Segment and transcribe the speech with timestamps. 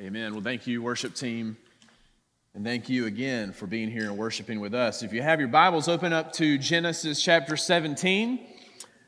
[0.00, 0.32] Amen.
[0.32, 1.58] Well, thank you, worship team.
[2.54, 5.02] And thank you again for being here and worshiping with us.
[5.02, 8.40] If you have your Bibles, open up to Genesis chapter 17.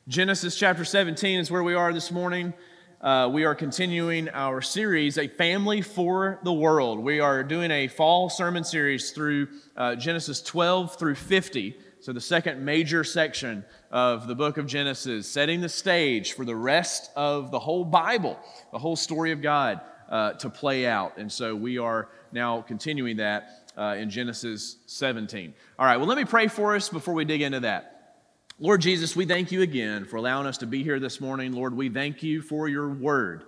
[0.06, 2.52] Genesis chapter 17 is where we are this morning.
[3.00, 6.98] Uh, we are continuing our series, A Family for the World.
[6.98, 9.48] We are doing a fall sermon series through
[9.78, 11.74] uh, Genesis 12 through 50.
[12.00, 16.56] So, the second major section of the book of Genesis, setting the stage for the
[16.56, 18.38] rest of the whole Bible,
[18.72, 21.16] the whole story of God uh, to play out.
[21.18, 25.54] And so we are now continuing that uh, in Genesis 17.
[25.78, 28.16] All right, well, let me pray for us before we dig into that.
[28.58, 31.52] Lord Jesus, we thank you again for allowing us to be here this morning.
[31.52, 33.44] Lord, we thank you for your word.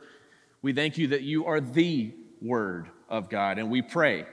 [0.63, 3.59] We thank you that you are the word of God.
[3.59, 4.27] And we pray,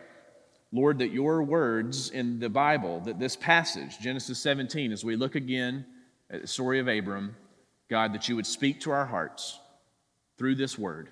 [0.72, 5.35] Lord, that your words in the Bible, that this passage, Genesis 17, as we look
[5.35, 5.85] again
[6.30, 7.35] at the story of Abram,
[7.90, 9.60] God, that you would speak to our hearts
[10.38, 11.10] through this word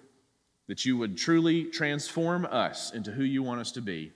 [0.69, 4.11] that you would truly transform us into who you want us to be.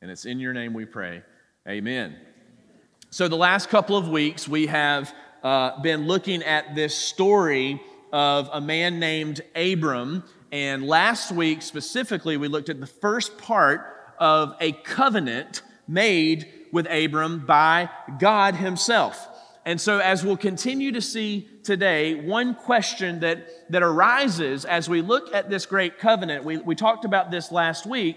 [0.00, 1.22] And it's in your name we pray.
[1.68, 2.14] Amen.
[3.10, 7.82] So, the last couple of weeks, we have uh, been looking at this story
[8.12, 10.22] of a man named Abram.
[10.52, 16.86] And last week, specifically, we looked at the first part of a covenant made with
[16.86, 19.28] Abram by God Himself.
[19.66, 25.02] And so, as we'll continue to see today, one question that, that arises as we
[25.02, 28.16] look at this great covenant, we, we talked about this last week.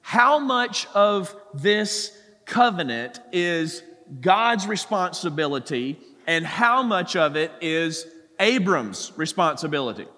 [0.00, 2.10] How much of this
[2.44, 3.84] covenant is
[4.20, 8.04] God's responsibility, and how much of it is
[8.40, 10.08] Abram's responsibility?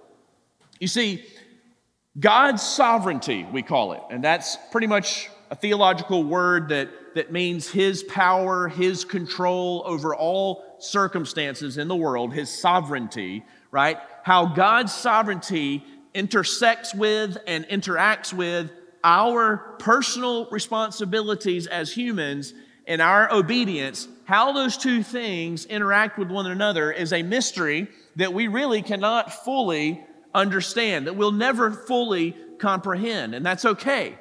[0.81, 1.23] You see,
[2.19, 7.69] God's sovereignty, we call it, and that's pretty much a theological word that that means
[7.69, 13.99] his power, his control over all circumstances in the world, his sovereignty, right?
[14.23, 18.71] How God's sovereignty intersects with and interacts with
[19.05, 22.55] our personal responsibilities as humans
[22.87, 28.33] and our obedience, how those two things interact with one another is a mystery that
[28.33, 30.03] we really cannot fully
[30.35, 33.35] understand, that we'll never fully comprehend.
[33.35, 34.17] And that's okay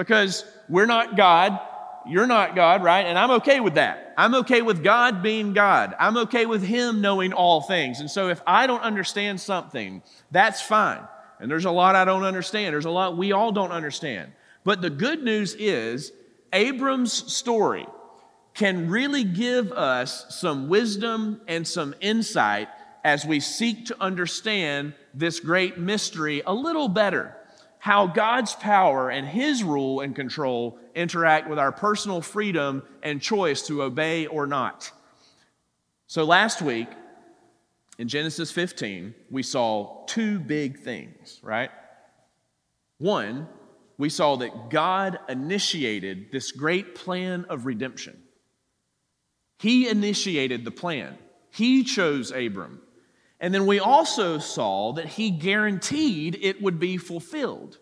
[0.00, 1.58] because we're not God
[2.06, 3.04] you're not God, right?
[3.06, 4.14] And I'm okay with that.
[4.16, 5.94] I'm okay with God being God.
[5.98, 8.00] I'm okay with Him knowing all things.
[8.00, 11.02] And so if I don't understand something, that's fine.
[11.38, 12.72] And there's a lot I don't understand.
[12.72, 14.32] There's a lot we all don't understand.
[14.64, 16.12] But the good news is,
[16.52, 17.86] Abram's story
[18.54, 22.68] can really give us some wisdom and some insight
[23.04, 27.36] as we seek to understand this great mystery a little better
[27.80, 33.62] how God's power and His rule and control interact with our personal freedom and choice
[33.66, 34.92] to obey or not.
[36.06, 36.88] So last week,
[37.98, 41.70] in Genesis 15, we saw two big things, right?
[42.98, 43.48] One,
[43.96, 48.22] we saw that God initiated this great plan of redemption.
[49.58, 51.16] He initiated the plan,
[51.50, 52.82] He chose Abram.
[53.40, 57.78] And then we also saw that he guaranteed it would be fulfilled.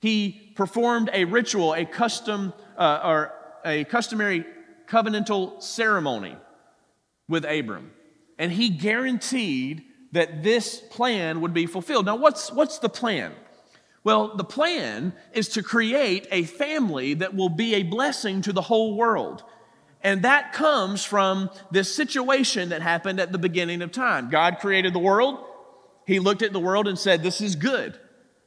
[0.00, 3.32] He performed a ritual, a custom uh, or
[3.64, 4.44] a customary
[4.86, 6.36] covenantal ceremony
[7.28, 7.92] with Abram.
[8.38, 12.06] And he guaranteed that this plan would be fulfilled.
[12.06, 13.32] Now, what's, what's the plan?
[14.04, 18.62] Well, the plan is to create a family that will be a blessing to the
[18.62, 19.44] whole world.
[20.02, 24.30] And that comes from this situation that happened at the beginning of time.
[24.30, 25.38] God created the world.
[26.06, 27.98] He looked at the world and said, This is good,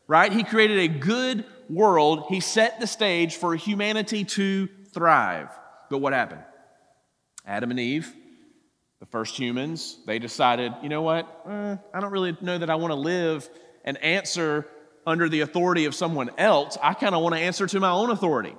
[0.08, 0.32] right?
[0.32, 2.26] He created a good world.
[2.30, 5.50] He set the stage for humanity to thrive.
[5.90, 6.44] But what happened?
[7.46, 8.14] Adam and Eve,
[9.00, 11.26] the first humans, they decided, you know what?
[11.48, 13.48] Eh, I don't really know that I want to live
[13.86, 14.68] and answer
[15.08, 16.78] under the authority of someone else.
[16.82, 18.56] I kind of want to answer to my own authority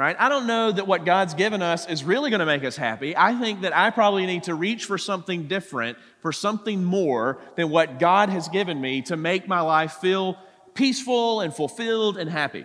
[0.00, 0.16] right?
[0.18, 3.14] I don't know that what God's given us is really going to make us happy.
[3.14, 7.68] I think that I probably need to reach for something different, for something more than
[7.68, 10.38] what God has given me to make my life feel
[10.72, 12.64] peaceful and fulfilled and happy.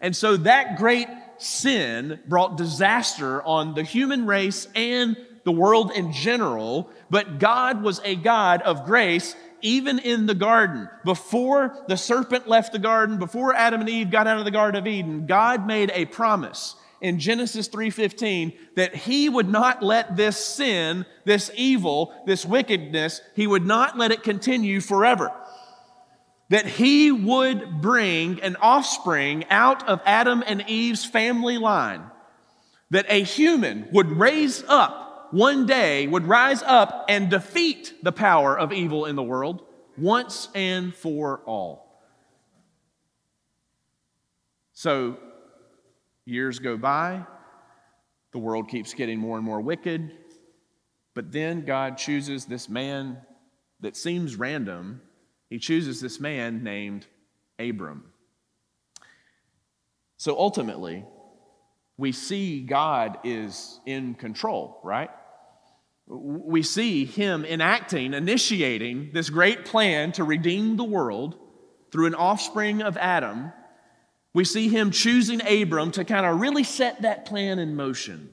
[0.00, 1.06] And so that great
[1.36, 8.00] sin brought disaster on the human race and the world in general, but God was
[8.04, 13.54] a God of grace even in the garden, before the serpent left the garden, before
[13.54, 17.18] Adam and Eve got out of the Garden of Eden, God made a promise in
[17.18, 23.66] Genesis 3:15 that he would not let this sin, this evil, this wickedness, he would
[23.66, 25.32] not let it continue forever.
[26.50, 32.02] That he would bring an offspring out of Adam and Eve's family line.
[32.90, 34.99] That a human would raise up
[35.30, 39.62] one day would rise up and defeat the power of evil in the world
[39.96, 42.02] once and for all.
[44.72, 45.18] So
[46.24, 47.24] years go by,
[48.32, 50.12] the world keeps getting more and more wicked,
[51.14, 53.18] but then God chooses this man
[53.80, 55.02] that seems random.
[55.48, 57.06] He chooses this man named
[57.58, 58.04] Abram.
[60.16, 61.04] So ultimately,
[61.96, 65.10] we see God is in control, right?
[66.12, 71.38] We see him enacting, initiating this great plan to redeem the world
[71.92, 73.52] through an offspring of Adam.
[74.34, 78.30] We see him choosing Abram to kind of really set that plan in motion.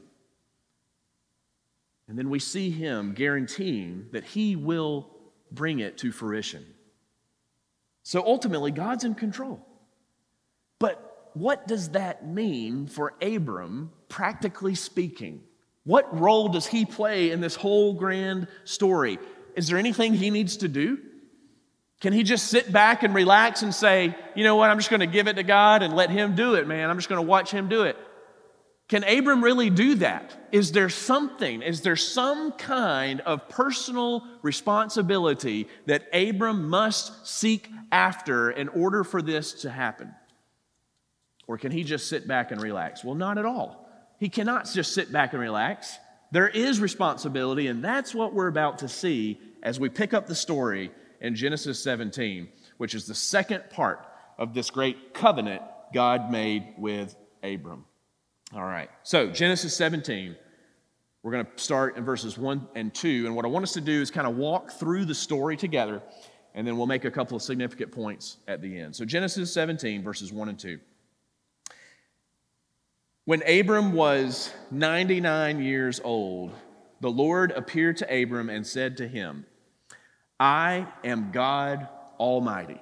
[2.07, 5.11] And then we see him guaranteeing that he will
[5.51, 6.65] bring it to fruition.
[8.01, 9.63] So ultimately, God's in control.
[10.79, 15.43] But what does that mean for Abram, practically speaking?
[15.87, 19.19] What role does he play in this whole grand story?
[19.55, 20.97] Is there anything he needs to do?
[22.01, 24.99] Can he just sit back and relax and say, you know what, I'm just going
[24.99, 26.89] to give it to God and let him do it, man?
[26.89, 27.95] I'm just going to watch him do it.
[28.89, 30.49] Can Abram really do that?
[30.51, 38.51] Is there something, is there some kind of personal responsibility that Abram must seek after
[38.51, 40.13] in order for this to happen?
[41.47, 43.05] Or can he just sit back and relax?
[43.05, 43.86] Well, not at all.
[44.17, 45.97] He cannot just sit back and relax.
[46.31, 50.35] There is responsibility, and that's what we're about to see as we pick up the
[50.35, 50.91] story
[51.21, 54.05] in Genesis 17, which is the second part
[54.37, 55.61] of this great covenant
[55.93, 57.85] God made with Abram.
[58.53, 58.89] All right.
[59.03, 60.35] So, Genesis 17,
[61.23, 63.25] we're going to start in verses 1 and 2.
[63.25, 66.01] And what I want us to do is kind of walk through the story together,
[66.53, 68.95] and then we'll make a couple of significant points at the end.
[68.95, 70.79] So, Genesis 17, verses 1 and 2.
[73.27, 76.53] When Abram was 99 years old,
[77.01, 79.45] the Lord appeared to Abram and said to him,
[80.39, 82.79] I am God Almighty.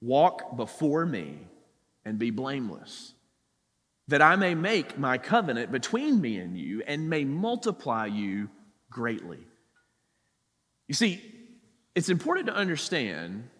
[0.00, 1.36] Walk before me
[2.02, 3.12] and be blameless
[4.08, 8.48] that I may make my covenant between me and you and may multiply you
[8.88, 9.46] greatly.
[10.88, 11.22] You see,
[11.94, 13.50] it's important to understand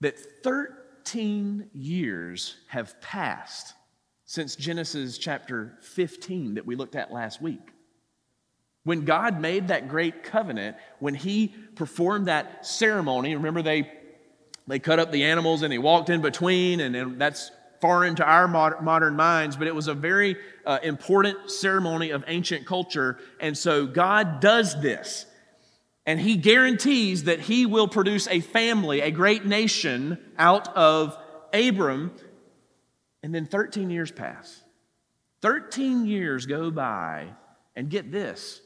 [0.00, 3.74] that 13 years have passed
[4.28, 7.72] since Genesis chapter 15 that we looked at last week.
[8.84, 13.90] When God made that great covenant, when He performed that ceremony, remember they,
[14.66, 18.24] they cut up the animals and He walked in between, and, and that's foreign to
[18.24, 20.36] our modern minds, but it was a very
[20.66, 23.18] uh, important ceremony of ancient culture.
[23.40, 25.24] And so God does this.
[26.04, 31.16] And he guarantees that he will produce a family, a great nation out of
[31.54, 32.12] Abram.
[33.22, 34.62] And then 13 years pass.
[35.40, 37.28] 13 years go by,
[37.76, 38.60] and get this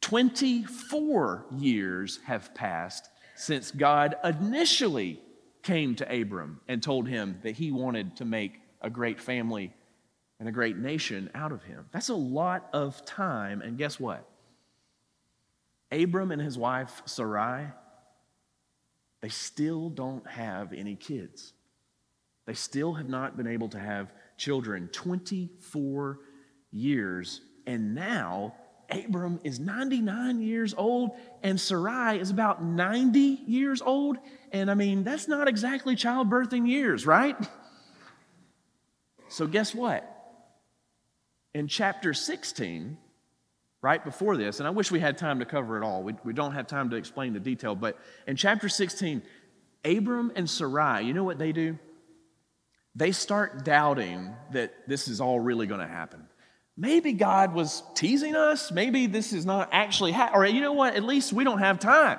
[0.00, 5.20] 24 years have passed since God initially
[5.62, 9.74] came to Abram and told him that he wanted to make a great family
[10.38, 11.86] and a great nation out of him.
[11.92, 13.60] That's a lot of time.
[13.60, 14.26] And guess what?
[15.92, 17.66] Abram and his wife Sarai,
[19.20, 21.52] they still don't have any kids.
[22.46, 26.20] They still have not been able to have children 24
[26.70, 27.40] years.
[27.66, 28.54] And now
[28.90, 31.10] Abram is 99 years old
[31.42, 34.18] and Sarai is about 90 years old.
[34.52, 37.36] And I mean, that's not exactly childbirthing years, right?
[39.28, 40.12] So, guess what?
[41.52, 42.96] In chapter 16,
[43.82, 46.02] right before this, and I wish we had time to cover it all.
[46.02, 49.22] We, we don't have time to explain the detail, but in chapter 16,
[49.84, 51.78] Abram and Sarai, you know what they do?
[52.96, 56.26] They start doubting that this is all really going to happen
[56.76, 58.70] maybe God was teasing us.
[58.70, 60.94] Maybe this is not actually, ha- or you know what?
[60.94, 62.18] At least we don't have time.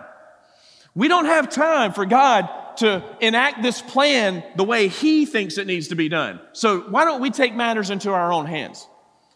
[0.95, 5.67] We don't have time for God to enact this plan the way He thinks it
[5.67, 6.39] needs to be done.
[6.53, 8.87] So why don't we take matters into our own hands?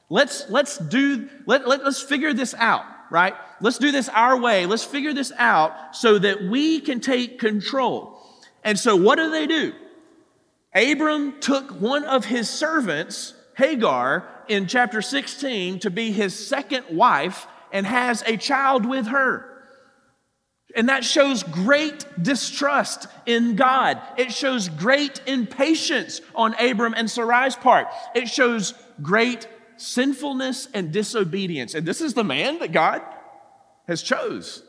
[0.10, 3.34] Let's let's do let, let let's figure this out, right?
[3.62, 4.66] Let's do this our way.
[4.66, 8.20] Let's figure this out so that we can take control.
[8.64, 9.74] And so what do they do?
[10.74, 17.48] Abram took one of his servants, Hagar, in chapter 16 to be his second wife
[17.72, 19.48] and has a child with her.
[20.75, 24.01] And that shows great distrust in God.
[24.18, 27.88] It shows great impatience on Abram and Sarai's part.
[28.16, 31.74] It shows great sinfulness and disobedience.
[31.74, 33.01] And this is the man that God
[33.88, 34.63] has chose.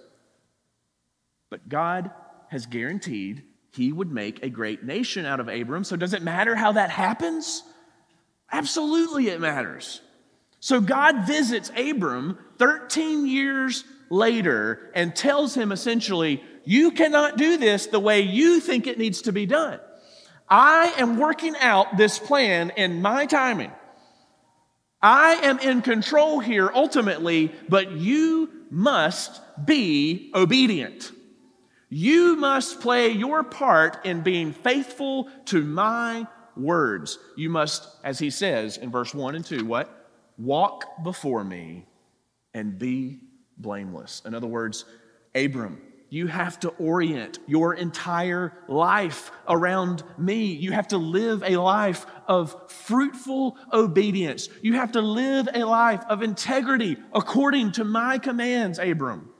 [1.50, 2.10] But God
[2.48, 5.84] has guaranteed he would make a great nation out of Abram.
[5.84, 7.62] So does it matter how that happens?
[8.50, 10.02] Absolutely, it matters.
[10.60, 17.86] So God visits Abram 13 years later and tells him essentially, You cannot do this
[17.86, 19.80] the way you think it needs to be done.
[20.48, 23.72] I am working out this plan in my timing.
[25.00, 31.10] I am in control here ultimately, but you must be obedient.
[31.94, 37.18] You must play your part in being faithful to my words.
[37.36, 40.08] You must, as he says in verse 1 and 2, what?
[40.38, 41.84] Walk before me
[42.54, 43.20] and be
[43.58, 44.22] blameless.
[44.24, 44.86] In other words,
[45.34, 50.46] Abram, you have to orient your entire life around me.
[50.46, 54.48] You have to live a life of fruitful obedience.
[54.62, 59.31] You have to live a life of integrity according to my commands, Abram.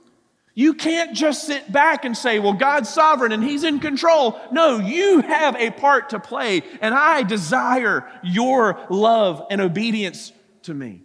[0.55, 4.39] You can't just sit back and say, well, God's sovereign and He's in control.
[4.51, 10.33] No, you have a part to play, and I desire your love and obedience
[10.65, 11.03] to me.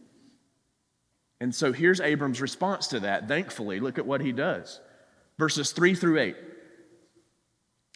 [1.39, 3.27] And so here's Abram's response to that.
[3.27, 4.79] Thankfully, look at what he does
[5.37, 6.35] verses 3 through 8.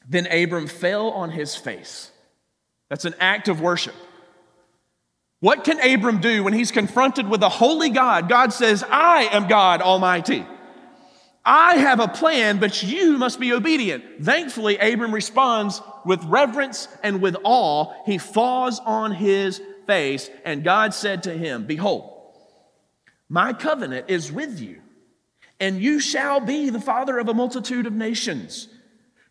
[0.07, 2.11] Then Abram fell on his face.
[2.89, 3.95] That's an act of worship.
[5.39, 8.29] What can Abram do when he's confronted with a holy God?
[8.29, 10.45] God says, I am God Almighty.
[11.43, 14.23] I have a plan, but you must be obedient.
[14.23, 17.93] Thankfully, Abram responds with reverence and with awe.
[18.05, 22.11] He falls on his face, and God said to him, Behold,
[23.27, 24.81] my covenant is with you
[25.61, 28.67] and you shall be the father of a multitude of nations.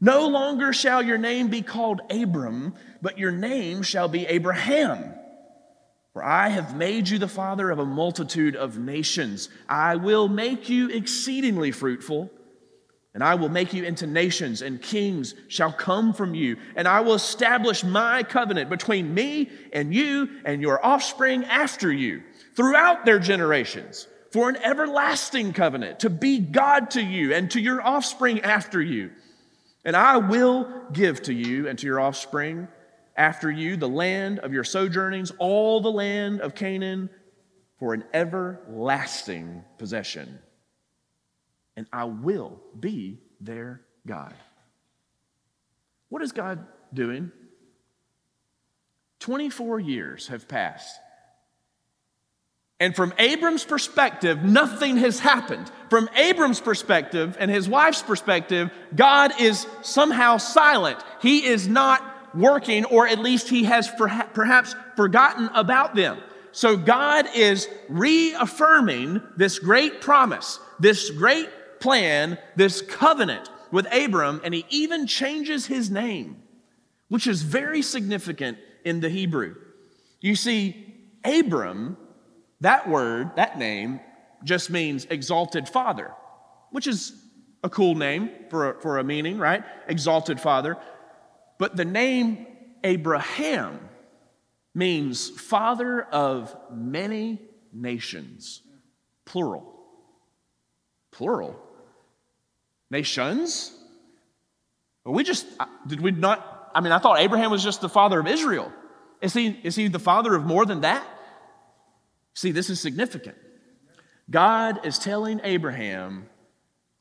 [0.01, 5.13] No longer shall your name be called Abram, but your name shall be Abraham.
[6.21, 9.49] For I have made you the father of a multitude of nations.
[9.71, 12.31] I will make you exceedingly fruitful,
[13.15, 16.59] and I will make you into nations, and kings shall come from you.
[16.77, 22.23] And I will establish my covenant between me and you and your offspring after you
[22.55, 27.81] throughout their generations for an everlasting covenant to be God to you and to your
[27.81, 29.11] offspring after you.
[29.87, 32.69] And I will give to you and to your offspring
[33.21, 37.11] after you the land of your sojournings, all the land of Canaan,
[37.79, 40.39] for an everlasting possession.
[41.77, 44.33] And I will be their God.
[46.09, 47.31] What is God doing?
[49.19, 50.99] 24 years have passed
[52.81, 55.71] and from Abram's perspective, nothing has happened.
[55.91, 60.99] From Abram's perspective and his wife's perspective, God is somehow silent.
[61.21, 62.03] He is not
[62.35, 66.21] working, or at least he has perhaps forgotten about them.
[66.53, 71.49] So God is reaffirming this great promise, this great
[71.81, 76.43] plan, this covenant with Abram, and he even changes his name,
[77.09, 79.55] which is very significant in the Hebrew.
[80.21, 80.87] You see,
[81.25, 81.97] Abram
[82.61, 84.01] that word, that name,
[84.45, 86.13] just means exalted father,
[86.71, 87.13] which is
[87.63, 89.65] a cool name for a, for a meaning, right?
[89.89, 90.77] Exalted father.
[91.61, 92.47] But the name
[92.83, 93.79] Abraham
[94.75, 97.39] means father of many
[97.71, 98.63] nations,
[99.27, 99.71] plural.
[101.11, 101.61] Plural.
[102.91, 103.77] Nations?
[105.05, 105.47] We just,
[105.87, 106.71] did we not?
[106.75, 108.73] I mean, I thought Abraham was just the father of Israel.
[109.21, 111.07] Is he, is he the father of more than that?
[112.33, 113.37] See, this is significant.
[114.31, 116.27] God is telling Abraham,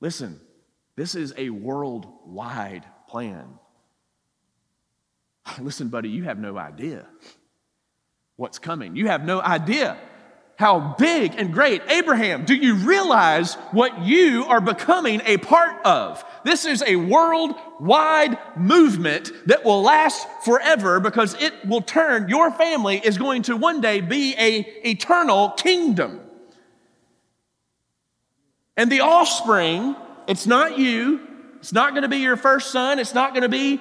[0.02, 0.42] listen,
[0.98, 3.48] this is a worldwide plan.
[5.60, 7.06] Listen, buddy, you have no idea
[8.36, 8.96] what's coming.
[8.96, 9.98] You have no idea
[10.60, 11.82] how big and great.
[11.88, 16.24] Abraham, do you realize what you are becoming a part of?
[16.44, 22.98] This is a worldwide movement that will last forever because it will turn, your family
[22.98, 26.20] is going to one day be a eternal kingdom.
[28.76, 29.96] And the offspring,
[30.28, 31.22] it's not you,
[31.60, 33.80] it's not going to be your first son, it's not going to be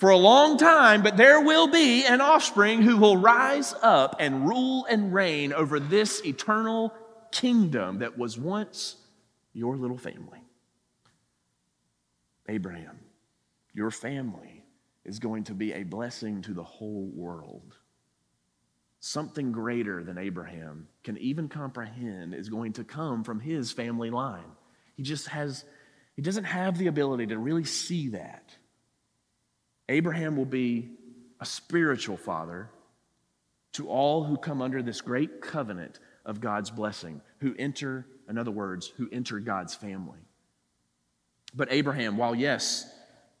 [0.00, 4.48] for a long time, but there will be an offspring who will rise up and
[4.48, 6.94] rule and reign over this eternal
[7.30, 8.96] kingdom that was once
[9.52, 10.42] your little family.
[12.48, 12.98] Abraham,
[13.74, 14.64] your family
[15.04, 17.76] is going to be a blessing to the whole world.
[19.00, 24.50] Something greater than Abraham can even comprehend is going to come from his family line.
[24.96, 25.62] He just has,
[26.16, 28.56] he doesn't have the ability to really see that.
[29.90, 30.88] Abraham will be
[31.40, 32.70] a spiritual father
[33.72, 38.50] to all who come under this great covenant of God's blessing, who enter, in other
[38.52, 40.20] words, who enter God's family.
[41.54, 42.88] But Abraham, while yes,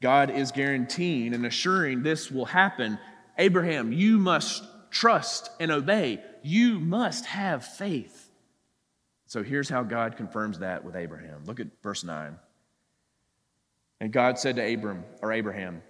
[0.02, 2.98] God is guaranteeing and assuring this will happen,
[3.38, 6.20] Abraham, you must trust and obey.
[6.42, 8.28] You must have faith.
[9.26, 11.44] So here's how God confirms that with Abraham.
[11.44, 12.36] Look at verse 9.
[14.00, 15.82] And God said to Abram, or Abraham,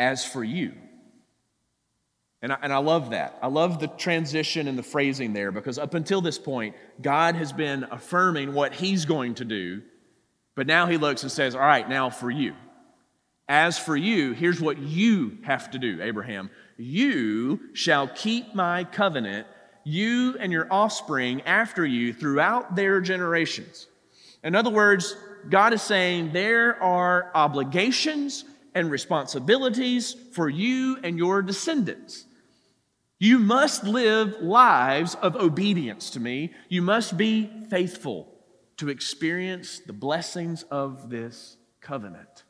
[0.00, 0.72] as for you.
[2.42, 3.38] And I, and I love that.
[3.42, 7.52] I love the transition and the phrasing there because up until this point, God has
[7.52, 9.82] been affirming what He's going to do,
[10.56, 12.54] but now He looks and says, All right, now for you.
[13.46, 16.50] As for you, here's what you have to do, Abraham.
[16.78, 19.46] You shall keep my covenant,
[19.84, 23.86] you and your offspring after you throughout their generations.
[24.42, 25.14] In other words,
[25.50, 28.44] God is saying there are obligations
[28.80, 32.24] and responsibilities for you and your descendants.
[33.20, 36.52] You must live lives of obedience to me.
[36.68, 38.34] You must be faithful
[38.78, 42.44] to experience the blessings of this covenant.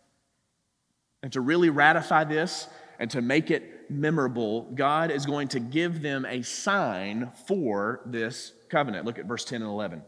[1.22, 2.68] And to really ratify this
[3.00, 8.52] and to make it memorable, God is going to give them a sign for this
[8.68, 9.04] covenant.
[9.04, 10.02] Look at verse 10 and 11.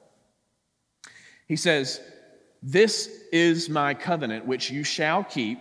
[1.48, 2.00] He says,
[2.62, 5.58] This is my covenant which you shall keep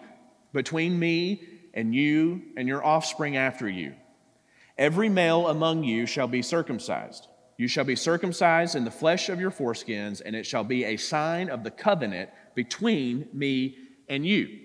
[0.53, 1.43] between me
[1.73, 3.93] and you and your offspring after you.
[4.77, 7.27] Every male among you shall be circumcised.
[7.57, 10.97] You shall be circumcised in the flesh of your foreskins, and it shall be a
[10.97, 13.77] sign of the covenant between me
[14.09, 14.59] and you.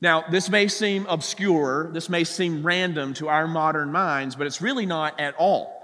[0.00, 4.60] Now, this may seem obscure, this may seem random to our modern minds, but it's
[4.60, 5.80] really not at all.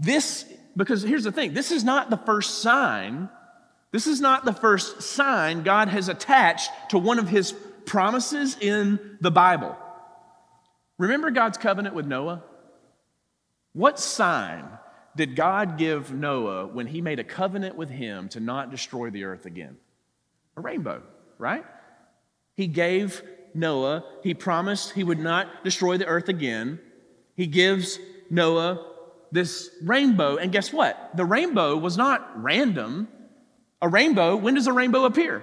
[0.00, 3.28] This, because here's the thing this is not the first sign,
[3.92, 7.54] this is not the first sign God has attached to one of his
[7.86, 9.76] promises in the Bible.
[10.98, 12.42] Remember God's covenant with Noah?
[13.72, 14.64] What sign
[15.16, 19.24] did God give Noah when he made a covenant with him to not destroy the
[19.24, 19.76] earth again?
[20.56, 21.02] A rainbow,
[21.38, 21.64] right?
[22.54, 23.22] He gave
[23.54, 26.80] Noah, he promised he would not destroy the earth again.
[27.36, 27.98] He gives
[28.30, 28.84] Noah
[29.30, 31.10] this rainbow, and guess what?
[31.16, 33.08] The rainbow was not random.
[33.82, 35.42] A rainbow, when does a rainbow appear?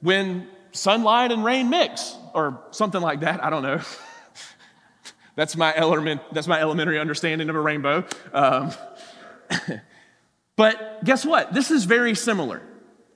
[0.00, 3.42] When sunlight and rain mix, or something like that.
[3.42, 3.80] I don't know.
[5.36, 8.04] that's, my element, that's my elementary understanding of a rainbow.
[8.32, 8.72] Um,
[10.56, 11.52] but guess what?
[11.52, 12.62] This is very similar.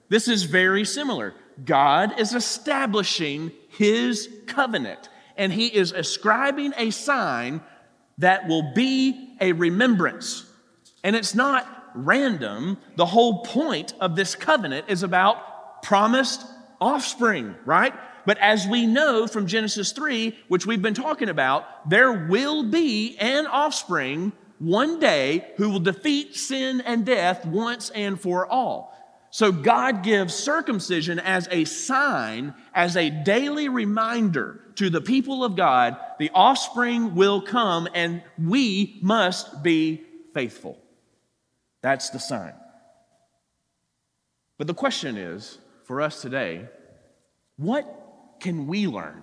[0.08, 1.34] This is very similar.
[1.64, 7.60] God is establishing his covenant, and he is ascribing a sign
[8.18, 10.44] that will be a remembrance.
[11.02, 12.78] And it's not random.
[12.96, 16.44] The whole point of this covenant is about promised
[16.80, 17.94] offspring, right?
[18.26, 23.16] But as we know from Genesis 3, which we've been talking about, there will be
[23.18, 28.92] an offspring one day who will defeat sin and death once and for all.
[29.30, 35.56] So God gives circumcision as a sign, as a daily reminder to the people of
[35.56, 40.78] God the offspring will come and we must be faithful.
[41.82, 42.54] That's the sign.
[44.58, 46.68] But the question is for us today
[47.56, 49.22] what can we learn?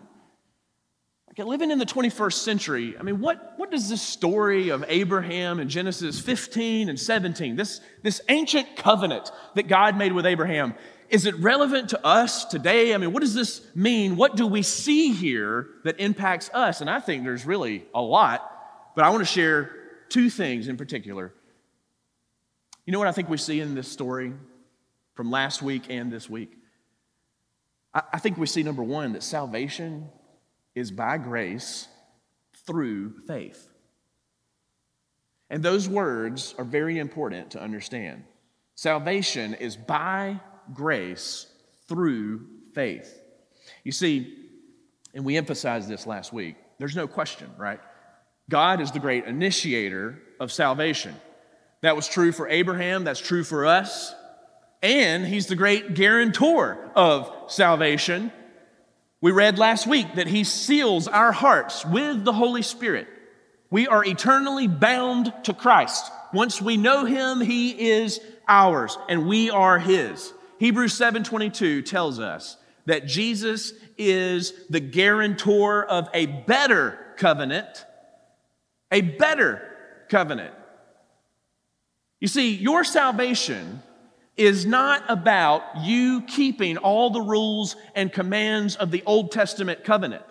[1.37, 5.67] Living in the 21st century, I mean, what, what does this story of Abraham in
[5.67, 10.75] Genesis 15 and 17, this, this ancient covenant that God made with Abraham,
[11.09, 12.93] is it relevant to us today?
[12.93, 14.15] I mean, what does this mean?
[14.15, 16.81] What do we see here that impacts us?
[16.81, 19.71] And I think there's really a lot, but I want to share
[20.09, 21.33] two things in particular.
[22.85, 24.33] You know what I think we see in this story
[25.15, 26.57] from last week and this week?
[27.93, 30.09] I think we see, number one, that salvation
[30.73, 31.87] is by grace
[32.65, 33.69] through faith.
[35.51, 38.23] And those words are very important to understand.
[38.73, 40.39] Salvation is by
[40.73, 41.45] grace
[41.87, 43.21] through faith.
[43.83, 44.35] You see,
[45.13, 47.79] and we emphasized this last week, there's no question, right?
[48.49, 51.15] God is the great initiator of salvation.
[51.81, 54.15] That was true for Abraham, that's true for us
[54.83, 58.31] and he's the great guarantor of salvation.
[59.21, 63.07] We read last week that he seals our hearts with the Holy Spirit.
[63.71, 66.11] We are eternally bound to Christ.
[66.33, 70.33] Once we know him, he is ours and we are his.
[70.59, 77.85] Hebrews 7:22 tells us that Jesus is the guarantor of a better covenant,
[78.91, 79.61] a better
[80.09, 80.53] covenant.
[82.19, 83.81] You see, your salvation
[84.35, 90.23] is not about you keeping all the rules and commands of the Old Testament covenant.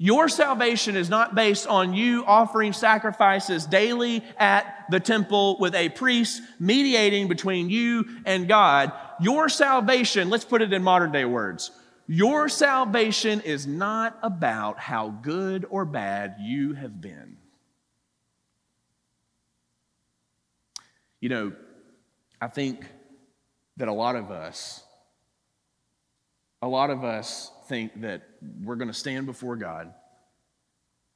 [0.00, 5.88] Your salvation is not based on you offering sacrifices daily at the temple with a
[5.88, 8.92] priest mediating between you and God.
[9.20, 11.72] Your salvation, let's put it in modern day words,
[12.06, 17.36] your salvation is not about how good or bad you have been.
[21.20, 21.52] You know,
[22.40, 22.86] I think
[23.78, 24.82] that a lot of us,
[26.60, 28.22] a lot of us think that
[28.62, 29.94] we're going to stand before God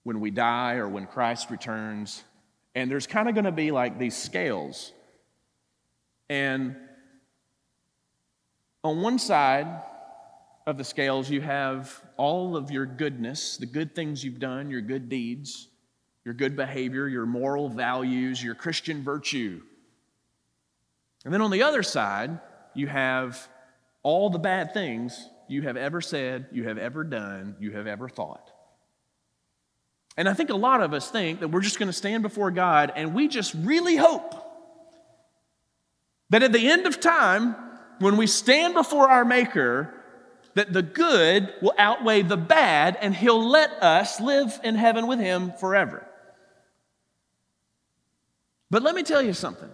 [0.05, 2.23] when we die or when Christ returns.
[2.75, 4.93] And there's kind of going to be like these scales.
[6.31, 6.77] And
[8.85, 9.67] on one side
[10.67, 14.81] of the scales, you have all of your goodness, the good things you've done, your
[14.81, 15.69] good deeds,
[16.25, 19.61] your good behavior, your moral values, your Christian virtue.
[21.25, 22.39] And then on the other side,
[22.75, 23.49] you have
[24.03, 28.09] all the bad things you have ever said, you have ever done, you have ever
[28.09, 28.51] thought.
[30.17, 32.51] And I think a lot of us think that we're just going to stand before
[32.51, 34.35] God and we just really hope
[36.31, 37.55] that at the end of time,
[37.99, 39.93] when we stand before our Maker,
[40.55, 45.19] that the good will outweigh the bad and He'll let us live in heaven with
[45.19, 46.07] Him forever.
[48.71, 49.69] But let me tell you something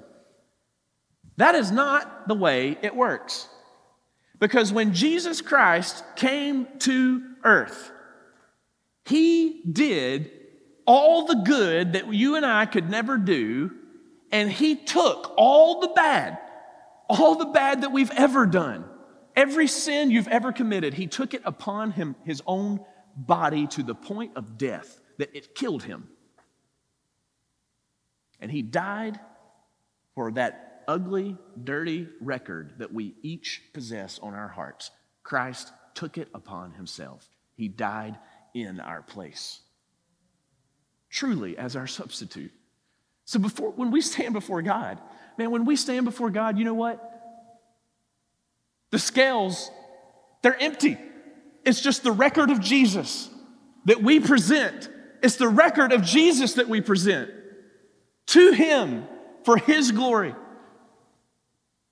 [1.39, 3.49] that is not the way it works.
[4.39, 7.91] Because when Jesus Christ came to earth,
[9.05, 10.31] He did
[10.87, 13.73] all the good that you and I could never do,
[14.31, 16.39] and He took all the bad
[17.09, 18.85] all the bad that we've ever done,
[19.35, 22.81] every sin you've ever committed, he took it upon him, his own
[23.17, 26.09] body to the point of death that it killed him.
[28.41, 29.19] And he died
[30.15, 34.91] for that ugly, dirty record that we each possess on our hearts.
[35.23, 37.29] Christ took it upon himself.
[37.55, 38.17] He died
[38.55, 39.61] in our place.
[41.11, 42.53] Truly, as our substitute.
[43.25, 44.99] So before when we stand before God,
[45.37, 47.05] man, when we stand before God, you know what?
[48.91, 49.71] The scales,
[50.43, 50.97] they're empty.
[51.65, 53.29] It's just the record of Jesus
[53.85, 54.89] that we present.
[55.23, 57.31] It's the record of Jesus that we present
[58.29, 59.07] to Him
[59.45, 60.35] for His glory.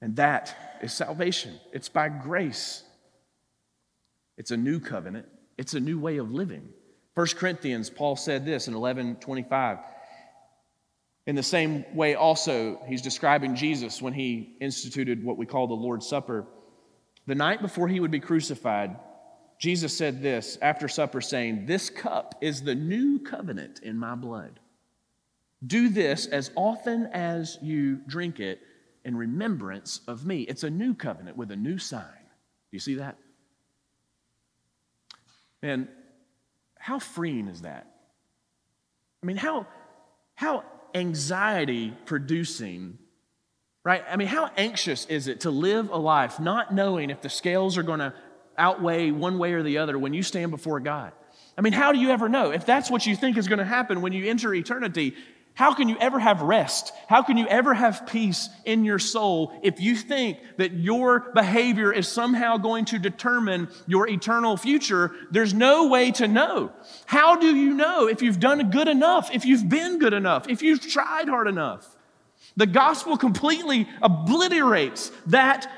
[0.00, 1.58] And that is salvation.
[1.72, 2.82] It's by grace.
[4.36, 6.68] It's a new covenant, it's a new way of living.
[7.14, 9.78] 1 Corinthians, Paul said this in 11 25.
[11.26, 15.74] In the same way, also, he's describing Jesus when he instituted what we call the
[15.74, 16.46] Lord's Supper.
[17.26, 18.96] The night before he would be crucified,
[19.58, 24.60] Jesus said this after supper, saying, This cup is the new covenant in my blood.
[25.66, 28.60] Do this as often as you drink it
[29.06, 30.42] in remembrance of me.
[30.42, 32.02] It's a new covenant with a new sign.
[32.02, 33.16] Do you see that?
[35.62, 35.86] And
[36.76, 37.86] how freeing is that?
[39.22, 39.68] I mean, how,
[40.34, 42.98] how anxiety producing,
[43.84, 44.02] right?
[44.10, 47.78] I mean, how anxious is it to live a life not knowing if the scales
[47.78, 48.12] are going to
[48.58, 51.12] outweigh one way or the other when you stand before God?
[51.56, 52.50] I mean, how do you ever know?
[52.50, 55.14] If that's what you think is going to happen when you enter eternity,
[55.56, 56.92] how can you ever have rest?
[57.08, 61.90] How can you ever have peace in your soul if you think that your behavior
[61.90, 65.12] is somehow going to determine your eternal future?
[65.30, 66.72] There's no way to know.
[67.06, 70.60] How do you know if you've done good enough, if you've been good enough, if
[70.60, 71.96] you've tried hard enough?
[72.58, 75.72] The gospel completely obliterates that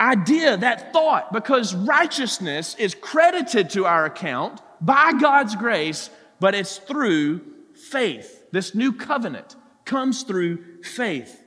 [0.00, 6.08] idea, that thought, because righteousness is credited to our account by God's grace,
[6.40, 7.42] but it's through
[7.74, 8.39] faith.
[8.52, 11.40] This new covenant comes through faith.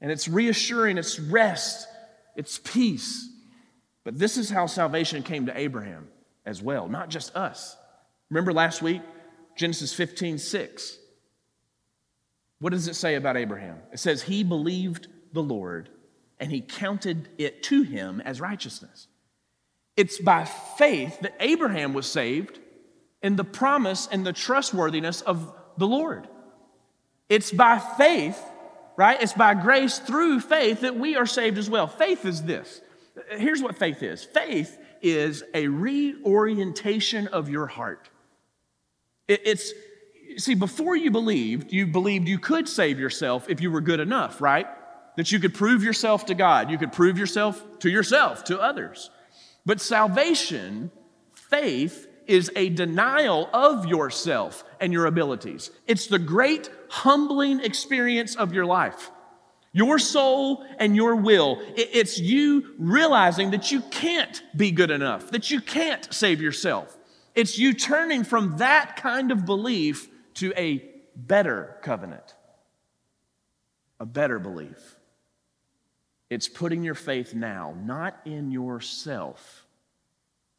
[0.00, 1.86] And it's reassuring, it's rest,
[2.36, 3.28] it's peace.
[4.04, 6.08] But this is how salvation came to Abraham
[6.44, 7.76] as well, not just us.
[8.30, 9.02] Remember last week,
[9.56, 10.98] Genesis 15, 6.
[12.58, 13.78] What does it say about Abraham?
[13.92, 15.88] It says, He believed the Lord
[16.40, 19.06] and he counted it to him as righteousness.
[19.96, 22.58] It's by faith that Abraham was saved
[23.22, 26.28] in the promise and the trustworthiness of the Lord.
[27.28, 28.40] It's by faith,
[28.96, 29.20] right?
[29.22, 31.86] It's by grace through faith that we are saved as well.
[31.86, 32.80] Faith is this.
[33.30, 38.08] Here's what faith is faith is a reorientation of your heart.
[39.28, 39.72] It's,
[40.36, 44.40] see, before you believed, you believed you could save yourself if you were good enough,
[44.40, 44.66] right?
[45.16, 49.10] That you could prove yourself to God, you could prove yourself to yourself, to others.
[49.64, 50.90] But salvation,
[51.34, 55.70] faith, is a denial of yourself and your abilities.
[55.86, 59.10] It's the great humbling experience of your life.
[59.72, 61.62] Your soul and your will.
[61.76, 66.96] It's you realizing that you can't be good enough, that you can't save yourself.
[67.34, 70.84] It's you turning from that kind of belief to a
[71.16, 72.34] better covenant,
[73.98, 74.98] a better belief.
[76.28, 79.61] It's putting your faith now, not in yourself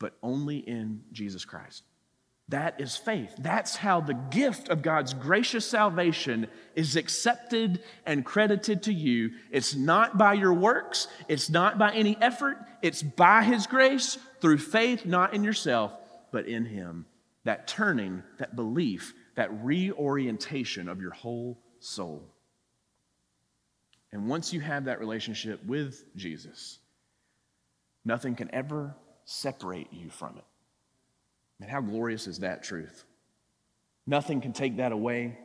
[0.03, 1.81] but only in Jesus Christ.
[2.49, 3.33] That is faith.
[3.39, 9.31] That's how the gift of God's gracious salvation is accepted and credited to you.
[9.49, 14.57] It's not by your works, it's not by any effort, it's by His grace through
[14.57, 15.93] faith, not in yourself,
[16.33, 17.05] but in Him.
[17.45, 22.27] that turning, that belief, that reorientation of your whole soul.
[24.11, 26.79] And once you have that relationship with Jesus,
[28.03, 30.45] nothing can ever separate you from it.
[31.59, 33.05] And how glorious is that truth?
[34.05, 35.37] Nothing can take that away.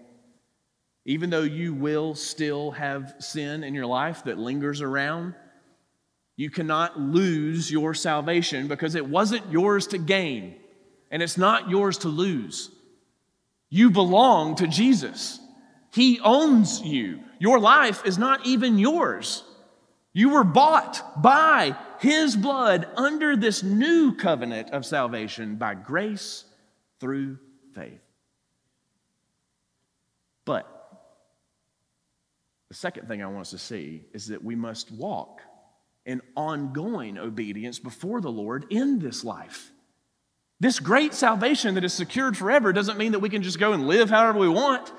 [1.04, 5.34] Even though you will still have sin in your life that lingers around,
[6.36, 10.56] you cannot lose your salvation because it wasn't yours to gain
[11.10, 12.70] and it's not yours to lose.
[13.70, 15.40] You belong to Jesus.
[15.92, 17.20] He owns you.
[17.38, 19.44] Your life is not even yours.
[20.12, 26.44] You were bought by His blood under this new covenant of salvation by grace
[27.00, 27.38] through
[27.74, 28.00] faith.
[30.44, 30.66] But
[32.68, 35.40] the second thing I want us to see is that we must walk
[36.06, 39.70] in ongoing obedience before the Lord in this life.
[40.60, 43.86] This great salvation that is secured forever doesn't mean that we can just go and
[43.86, 44.92] live however we want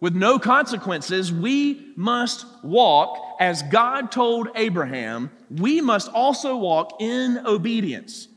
[0.00, 1.32] with no consequences.
[1.32, 5.30] We must walk as God told Abraham.
[5.50, 8.28] We must also walk in obedience.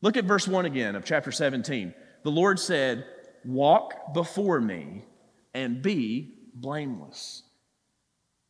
[0.00, 1.94] Look at verse 1 again of chapter 17.
[2.22, 3.06] The Lord said,
[3.44, 5.04] Walk before me
[5.52, 7.42] and be blameless.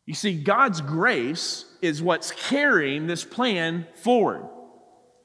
[0.06, 4.48] You see, God's grace is what's carrying this plan forward.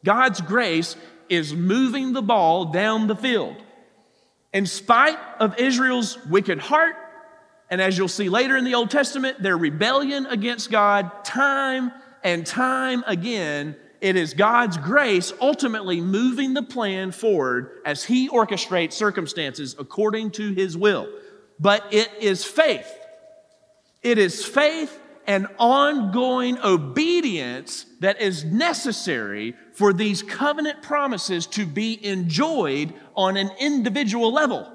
[0.05, 0.95] God's grace
[1.27, 3.57] is moving the ball down the field.
[4.53, 6.95] In spite of Israel's wicked heart,
[7.69, 11.91] and as you'll see later in the Old Testament, their rebellion against God, time
[12.23, 18.93] and time again, it is God's grace ultimately moving the plan forward as He orchestrates
[18.93, 21.07] circumstances according to His will.
[21.59, 22.89] But it is faith.
[24.01, 32.05] It is faith and ongoing obedience that is necessary for these covenant promises to be
[32.05, 34.69] enjoyed on an individual level.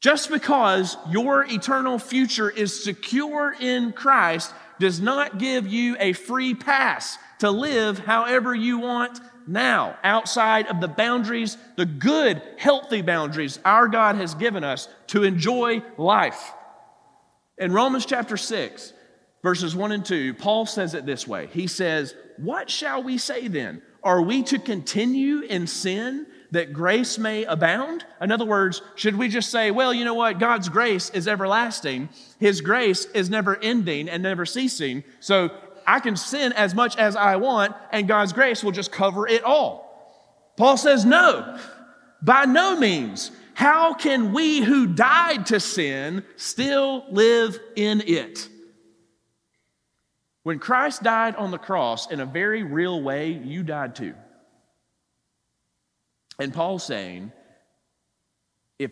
[0.00, 6.54] Just because your eternal future is secure in Christ does not give you a free
[6.54, 9.18] pass to live however you want
[9.48, 15.24] now, outside of the boundaries, the good, healthy boundaries our God has given us to
[15.24, 16.52] enjoy life.
[17.56, 18.92] In Romans chapter 6,
[19.42, 23.48] verses 1 and 2, Paul says it this way He says, What shall we say
[23.48, 23.82] then?
[24.02, 28.04] Are we to continue in sin that grace may abound?
[28.20, 30.38] In other words, should we just say, well, you know what?
[30.38, 32.08] God's grace is everlasting.
[32.38, 35.02] His grace is never ending and never ceasing.
[35.20, 35.50] So
[35.86, 39.42] I can sin as much as I want, and God's grace will just cover it
[39.42, 39.88] all.
[40.56, 41.58] Paul says, no,
[42.22, 43.30] by no means.
[43.54, 48.48] How can we who died to sin still live in it?
[50.48, 54.14] When Christ died on the cross in a very real way, you died too.
[56.38, 57.32] And Paul's saying,
[58.78, 58.90] if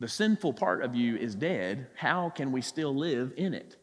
[0.00, 3.76] the sinful part of you is dead, how can we still live in it?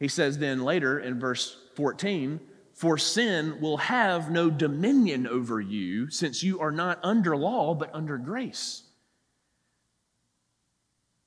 [0.00, 2.40] He says then later in verse 14,
[2.74, 7.94] for sin will have no dominion over you, since you are not under law, but
[7.94, 8.82] under grace.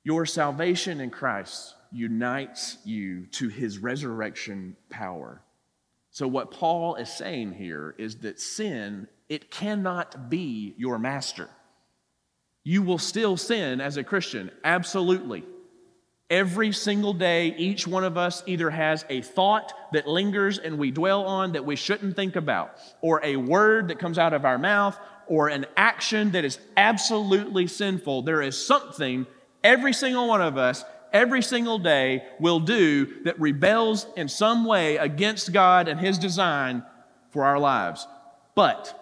[0.04, 5.42] Your salvation in Christ unites you to his resurrection power.
[6.10, 11.48] So, what Paul is saying here is that sin, it cannot be your master.
[12.64, 15.44] You will still sin as a Christian, absolutely.
[16.28, 20.92] Every single day, each one of us either has a thought that lingers and we
[20.92, 24.58] dwell on that we shouldn't think about, or a word that comes out of our
[24.58, 28.22] mouth, or an action that is absolutely sinful.
[28.22, 29.26] There is something,
[29.64, 34.96] every single one of us every single day will do that rebels in some way
[34.96, 36.84] against God and His design
[37.30, 38.06] for our lives.
[38.54, 38.96] But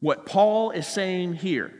[0.00, 1.72] what Paul is saying here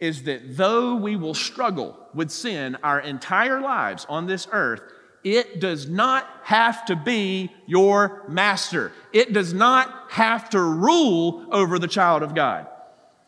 [0.00, 4.80] is that though we will struggle with sin our entire lives on this earth,
[5.22, 8.92] it does not have to be your master.
[9.12, 12.66] It does not have to rule over the child of God.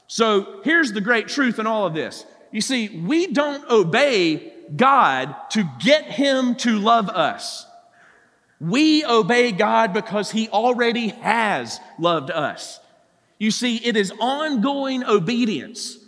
[0.06, 2.24] So here's the great truth in all of this.
[2.50, 7.66] You see, we don't obey God to get him to love us.
[8.60, 12.78] We obey God because he already has loved us.
[13.38, 15.98] You see, it is ongoing obedience.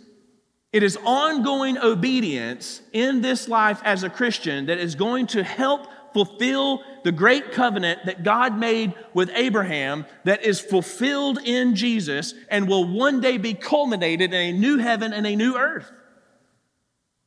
[0.71, 5.87] It is ongoing obedience in this life as a Christian that is going to help
[6.13, 12.69] fulfill the great covenant that God made with Abraham that is fulfilled in Jesus and
[12.69, 15.91] will one day be culminated in a new heaven and a new earth.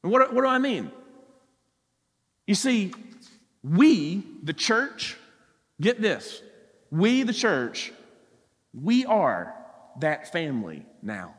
[0.01, 0.90] What, what do I mean?
[2.48, 2.94] You see,
[3.62, 5.18] we, the church,
[5.82, 6.40] get this,
[6.90, 7.92] we, the church,
[8.72, 9.54] we are
[10.00, 11.34] that family now.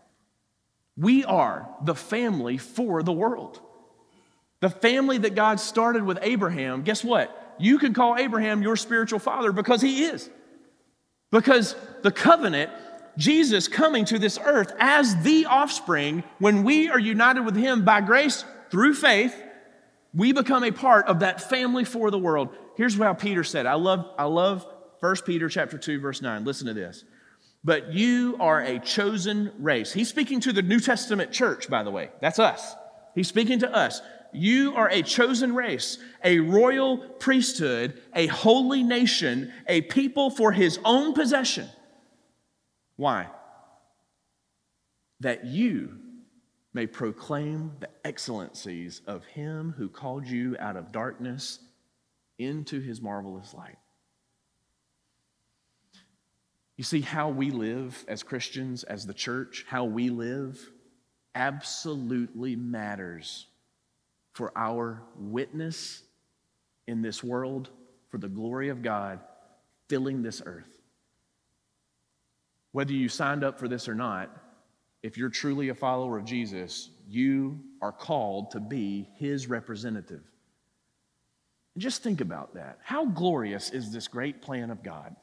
[0.95, 3.59] We are the family for the world.
[4.59, 7.55] The family that God started with Abraham, guess what?
[7.57, 10.29] You can call Abraham your spiritual father because he is.
[11.31, 12.69] Because the covenant,
[13.17, 18.01] Jesus coming to this earth as the offspring, when we are united with him by
[18.01, 19.35] grace through faith,
[20.13, 22.49] we become a part of that family for the world.
[22.75, 23.65] Here's how Peter said.
[23.65, 24.65] I love, I love
[24.99, 26.45] 1 Peter chapter 2, verse 9.
[26.45, 27.03] Listen to this.
[27.63, 29.91] But you are a chosen race.
[29.91, 32.09] He's speaking to the New Testament church, by the way.
[32.21, 32.75] That's us.
[33.15, 34.01] He's speaking to us.
[34.31, 40.79] You are a chosen race, a royal priesthood, a holy nation, a people for his
[40.85, 41.67] own possession.
[42.95, 43.27] Why?
[45.21, 45.98] That you
[46.79, 51.59] may proclaim the excellencies of him who called you out of darkness
[52.37, 53.75] into his marvelous light.
[56.77, 60.71] You see, how we live as Christians, as the church, how we live
[61.35, 63.47] absolutely matters
[64.31, 66.03] for our witness
[66.87, 67.67] in this world,
[68.07, 69.19] for the glory of God
[69.89, 70.79] filling this earth.
[72.71, 74.33] Whether you signed up for this or not,
[75.01, 80.23] if you're truly a follower of Jesus, you are called to be his representative.
[81.75, 82.79] And just think about that.
[82.83, 85.15] How glorious is this great plan of God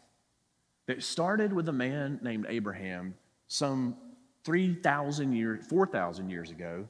[0.87, 3.15] that started with a man named Abraham
[3.49, 3.97] some
[4.45, 6.89] 3,000 years, 4,000 years ago,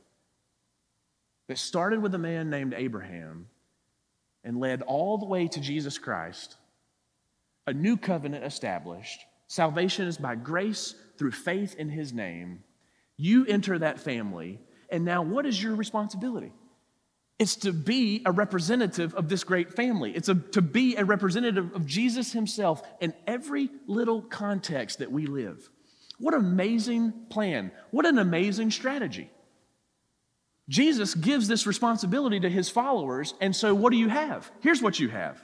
[1.48, 3.46] that started with a man named Abraham
[4.44, 6.56] and led all the way to Jesus Christ,
[7.66, 9.20] a new covenant established.
[9.48, 12.62] Salvation is by grace through faith in his name.
[13.16, 16.52] You enter that family, and now what is your responsibility?
[17.38, 20.12] It's to be a representative of this great family.
[20.14, 25.26] It's a, to be a representative of Jesus himself in every little context that we
[25.26, 25.68] live.
[26.18, 27.72] What amazing plan.
[27.90, 29.30] What an amazing strategy.
[30.68, 34.50] Jesus gives this responsibility to his followers, and so what do you have?
[34.60, 35.42] Here's what you have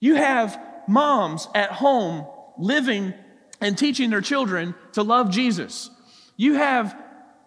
[0.00, 2.26] you have moms at home
[2.58, 3.14] living
[3.60, 5.90] and teaching their children to love Jesus.
[6.36, 6.96] You have,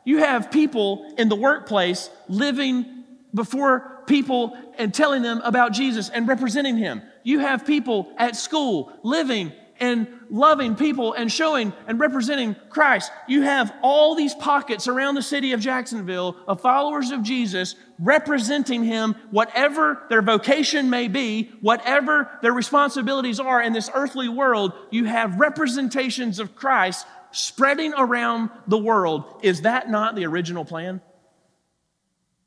[0.04, 6.28] you have people in the workplace living before people and telling them about Jesus and
[6.28, 7.02] representing him.
[7.24, 13.12] You have people at school living and loving people and showing and representing Christ.
[13.28, 18.84] You have all these pockets around the city of Jacksonville of followers of Jesus representing
[18.84, 24.74] Him, whatever their vocation may be, whatever their responsibilities are in this earthly world.
[24.92, 29.40] You have representations of Christ spreading around the world.
[29.44, 31.02] Is that not the original plan?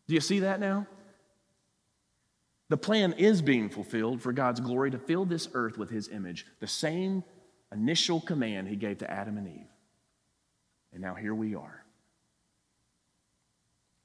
[0.07, 0.87] Do you see that now?
[2.71, 6.47] The plan is being fulfilled for God's glory to fill this earth with his image.
[6.61, 7.25] The same
[7.73, 9.69] initial command he gave to Adam and Eve.
[10.93, 11.85] And now here we are.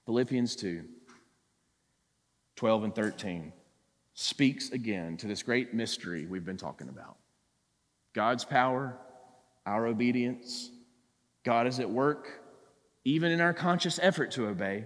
[0.06, 0.84] Philippians 2
[2.56, 3.52] 12 and 13
[4.14, 7.18] speaks again to this great mystery we've been talking about
[8.14, 8.98] God's power,
[9.66, 10.70] our obedience.
[11.44, 12.42] God is at work,
[13.06, 14.86] even in our conscious effort to obey.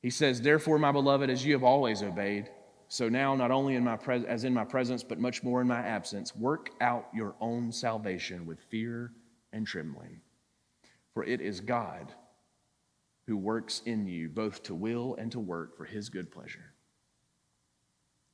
[0.00, 2.48] He says, Therefore, my beloved, as you have always obeyed,
[2.88, 5.66] so now, not only in my pres- as in my presence, but much more in
[5.66, 9.12] my absence, work out your own salvation with fear
[9.52, 10.20] and trembling.
[11.14, 12.12] For it is God
[13.26, 16.73] who works in you both to will and to work for his good pleasure.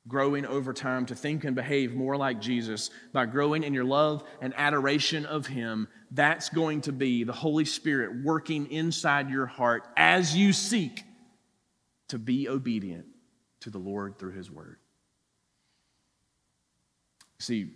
[0.07, 4.23] Growing over time to think and behave more like Jesus by growing in your love
[4.41, 9.87] and adoration of him, that's going to be the Holy Spirit working inside your heart
[9.95, 11.03] as you seek
[12.07, 13.05] to be obedient
[13.61, 14.77] to the Lord through His Word.
[17.39, 17.71] See,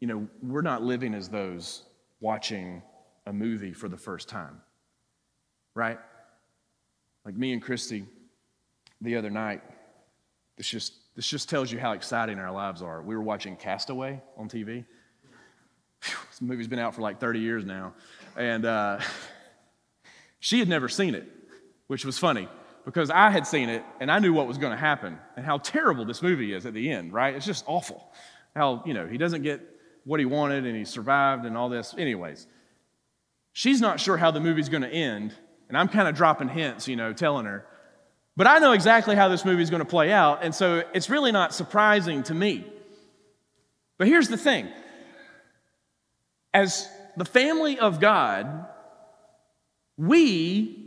[0.00, 1.84] you know, we're not living as those
[2.20, 2.82] watching
[3.24, 4.60] a movie for the first time,
[5.74, 5.98] right?
[7.24, 8.04] Like me and Christy
[9.00, 9.62] the other night,
[10.56, 13.02] this just, this just tells you how exciting our lives are.
[13.02, 14.84] We were watching Castaway on TV.
[16.00, 17.94] This movie's been out for like 30 years now.
[18.36, 19.00] And uh,
[20.40, 21.26] she had never seen it,
[21.86, 22.48] which was funny
[22.84, 25.58] because I had seen it and I knew what was going to happen and how
[25.58, 27.34] terrible this movie is at the end, right?
[27.34, 28.12] It's just awful.
[28.54, 29.60] How, you know, he doesn't get
[30.04, 31.94] what he wanted and he survived and all this.
[31.98, 32.46] Anyways,
[33.52, 35.34] she's not sure how the movie's going to end,
[35.68, 37.66] and I'm kind of dropping hints, you know, telling her.
[38.36, 41.08] But I know exactly how this movie is going to play out, and so it's
[41.08, 42.66] really not surprising to me.
[43.98, 44.68] But here's the thing
[46.52, 48.66] as the family of God,
[49.96, 50.82] we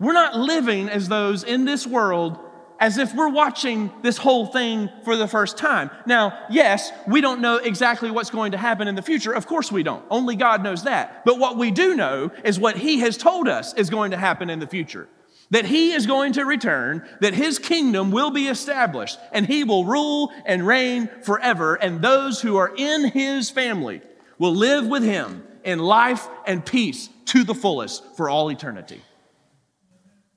[0.00, 2.38] we're not living as those in this world
[2.80, 5.90] as if we're watching this whole thing for the first time.
[6.06, 9.32] Now, yes, we don't know exactly what's going to happen in the future.
[9.32, 10.04] Of course, we don't.
[10.10, 11.24] Only God knows that.
[11.24, 14.50] But what we do know is what He has told us is going to happen
[14.50, 15.08] in the future
[15.54, 19.84] that He is going to return, that His kingdom will be established, and He will
[19.84, 24.02] rule and reign forever, and those who are in His family
[24.36, 29.00] will live with Him in life and peace to the fullest for all eternity.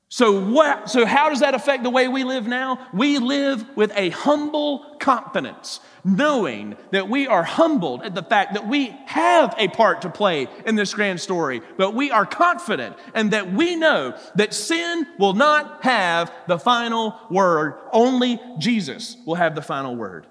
[0.09, 2.87] So, what, so how does that affect the way we live now?
[2.93, 8.69] We live with a humble confidence, knowing that we are humbled at the fact that
[8.69, 13.31] we have a part to play in this grand story, but we are confident and
[13.31, 17.73] that we know that sin will not have the final word.
[17.91, 20.25] Only Jesus will have the final word.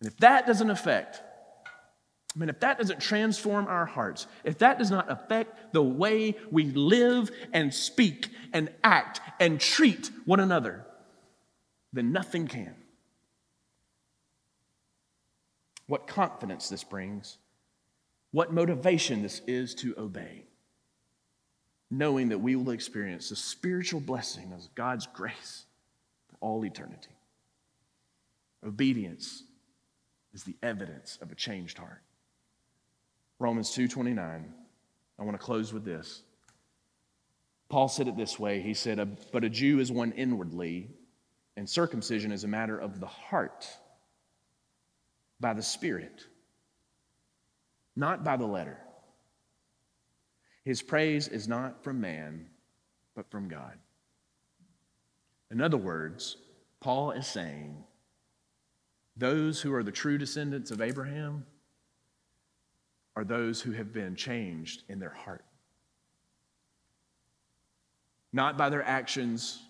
[0.00, 1.22] And if that doesn't affect
[2.34, 6.36] I mean, if that doesn't transform our hearts, if that does not affect the way
[6.50, 10.84] we live and speak and act and treat one another,
[11.92, 12.74] then nothing can.
[15.86, 17.38] What confidence this brings,
[18.30, 20.44] what motivation this is to obey,
[21.90, 25.64] knowing that we will experience the spiritual blessing of God's grace
[26.28, 27.16] for all eternity.
[28.64, 29.44] Obedience
[30.34, 32.02] is the evidence of a changed heart.
[33.38, 34.52] Romans 2:29.
[35.18, 36.22] I want to close with this.
[37.68, 38.60] Paul said it this way.
[38.62, 40.96] He said, "But a Jew is one inwardly,
[41.56, 43.68] and circumcision is a matter of the heart,
[45.40, 46.26] by the Spirit,
[47.94, 48.80] not by the letter.
[50.64, 52.50] His praise is not from man,
[53.14, 53.78] but from God."
[55.50, 56.36] In other words,
[56.80, 57.84] Paul is saying,
[59.16, 61.44] those who are the true descendants of Abraham
[63.18, 65.44] are those who have been changed in their heart.
[68.32, 69.60] Not by their actions,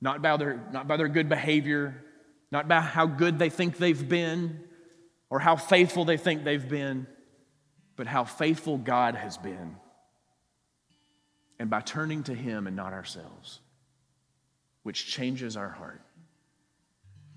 [0.00, 2.02] not by their, not by their good behavior,
[2.50, 4.60] not by how good they think they've been
[5.28, 7.06] or how faithful they think they've been,
[7.96, 9.76] but how faithful God has been.
[11.58, 13.60] And by turning to Him and not ourselves,
[14.84, 16.00] which changes our heart.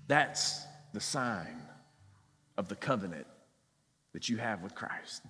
[0.06, 1.60] That's the sign
[2.56, 3.26] of the covenant
[4.16, 5.22] that you have with Christ.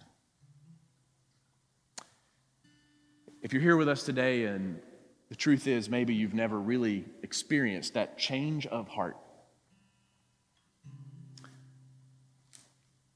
[3.43, 4.78] If you're here with us today and
[5.28, 9.16] the truth is maybe you've never really experienced that change of heart,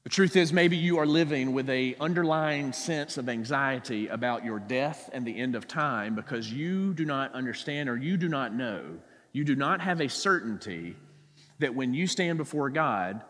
[0.03, 4.59] The truth is, maybe you are living with a underlying sense of anxiety about your
[4.59, 8.53] death and the end of time because you do not understand or you do not
[8.53, 8.97] know,
[9.31, 10.97] you do not have a certainty
[11.59, 13.21] that when you stand before God,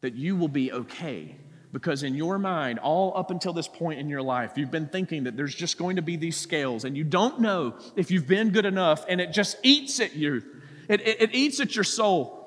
[0.00, 1.36] that you will be okay.
[1.72, 5.24] Because in your mind, all up until this point in your life, you've been thinking
[5.24, 8.50] that there's just going to be these scales, and you don't know if you've been
[8.50, 10.42] good enough, and it just eats at you.
[10.88, 12.40] It, it, it eats at your soul.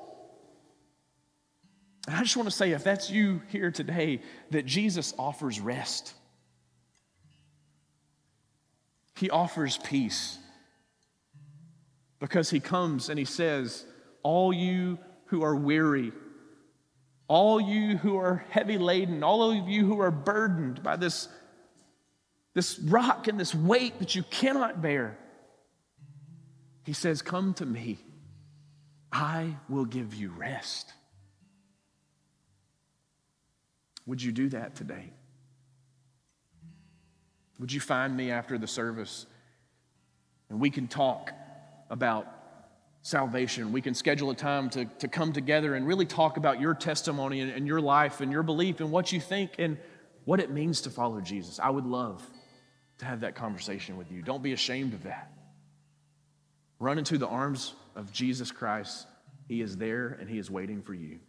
[2.06, 4.20] And I just want to say, if that's you here today,
[4.50, 6.12] that Jesus offers rest.
[9.16, 10.38] He offers peace.
[12.20, 13.84] Because he comes and he says,
[14.22, 16.12] All you who are weary,
[17.28, 21.28] all you who are heavy laden, all of you who are burdened by this,
[22.52, 25.18] this rock and this weight that you cannot bear,
[26.84, 27.98] he says, Come to me.
[29.10, 30.92] I will give you rest.
[34.06, 35.12] Would you do that today?
[37.60, 39.26] Would you find me after the service
[40.50, 41.32] and we can talk
[41.90, 42.26] about
[43.04, 43.70] salvation.
[43.70, 47.40] We can schedule a time to, to come together and really talk about your testimony
[47.40, 49.76] and, and your life and your belief and what you think and
[50.24, 51.60] what it means to follow Jesus.
[51.60, 52.26] I would love
[52.98, 54.22] to have that conversation with you.
[54.22, 55.30] Don't be ashamed of that.
[56.78, 59.06] Run into the arms of Jesus Christ.
[59.48, 61.20] He is there and He is waiting for you.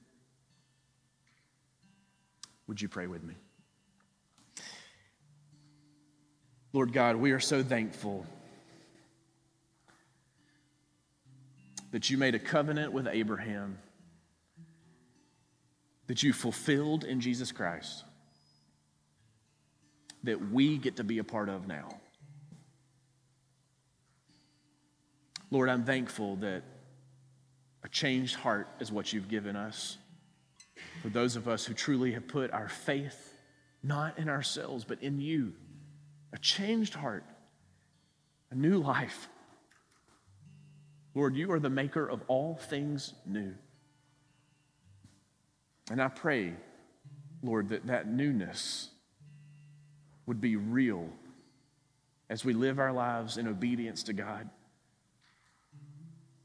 [2.67, 3.35] Would you pray with me?
[6.71, 8.25] Lord God, we are so thankful
[11.95, 13.77] that you made a covenant with Abraham
[16.07, 18.03] that you fulfilled in Jesus Christ
[20.23, 21.87] that we get to be a part of now.
[25.49, 26.63] Lord, I'm thankful that
[27.85, 29.97] a changed heart is what you've given us.
[31.01, 33.37] For those of us who truly have put our faith
[33.81, 35.53] not in ourselves, but in you,
[36.33, 37.23] a changed heart,
[38.51, 39.29] a new life.
[41.15, 43.53] Lord, you are the maker of all things new.
[45.89, 46.53] And I pray,
[47.41, 48.89] Lord, that that newness
[50.25, 51.09] would be real
[52.29, 54.49] as we live our lives in obedience to God.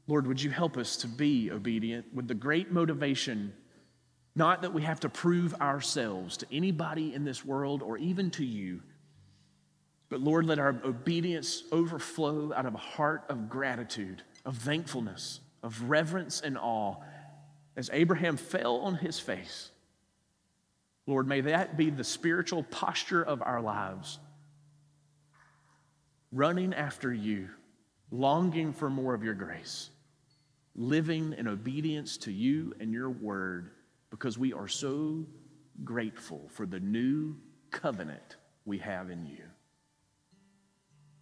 [0.07, 3.53] Lord, would you help us to be obedient with the great motivation,
[4.35, 8.45] not that we have to prove ourselves to anybody in this world or even to
[8.45, 8.81] you,
[10.11, 15.89] but Lord, let our obedience overflow out of a heart of gratitude, of thankfulness, of
[15.89, 16.95] reverence and awe.
[17.75, 19.71] As Abraham fell on his face,
[21.07, 24.19] Lord, may that be the spiritual posture of our lives.
[26.31, 27.49] Running after you,
[28.11, 29.89] longing for more of your grace,
[30.75, 33.71] living in obedience to you and your word
[34.09, 35.25] because we are so
[35.83, 37.35] grateful for the new
[37.71, 39.43] covenant we have in you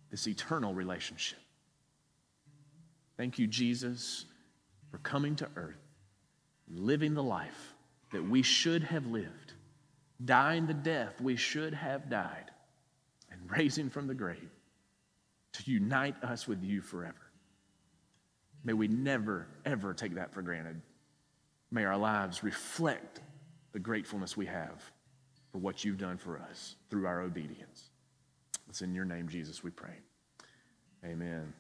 [0.10, 1.40] this eternal relationship.
[3.20, 4.24] Thank you, Jesus,
[4.90, 5.76] for coming to earth,
[6.70, 7.76] living the life
[8.14, 9.56] that we should have lived,
[10.24, 12.50] dying the death we should have died,
[13.30, 14.50] and raising from the grave
[15.52, 17.30] to unite us with you forever.
[18.64, 20.82] May we never, ever take that for granted.
[21.72, 23.20] May our lives reflect
[23.74, 24.82] the gratefulness we have
[25.52, 27.90] for what you've done for us through our obedience.
[28.70, 29.98] It's in your name, Jesus, we pray.
[31.04, 31.54] Amen.